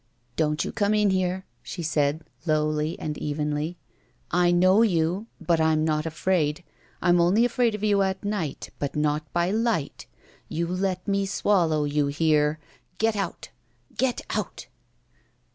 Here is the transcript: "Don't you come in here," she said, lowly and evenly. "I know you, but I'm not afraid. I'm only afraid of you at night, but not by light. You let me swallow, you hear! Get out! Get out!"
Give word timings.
"Don't 0.35 0.65
you 0.65 0.71
come 0.71 0.95
in 0.95 1.11
here," 1.11 1.45
she 1.61 1.83
said, 1.83 2.23
lowly 2.47 2.97
and 2.97 3.19
evenly. 3.19 3.77
"I 4.31 4.49
know 4.49 4.81
you, 4.81 5.27
but 5.39 5.61
I'm 5.61 5.85
not 5.85 6.07
afraid. 6.07 6.63
I'm 7.03 7.21
only 7.21 7.45
afraid 7.45 7.75
of 7.75 7.83
you 7.83 8.01
at 8.01 8.25
night, 8.25 8.71
but 8.79 8.95
not 8.95 9.31
by 9.31 9.51
light. 9.51 10.07
You 10.49 10.65
let 10.65 11.07
me 11.07 11.27
swallow, 11.27 11.83
you 11.83 12.07
hear! 12.07 12.57
Get 12.97 13.15
out! 13.15 13.49
Get 13.95 14.21
out!" 14.31 14.65